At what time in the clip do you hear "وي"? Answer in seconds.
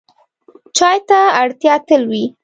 2.11-2.23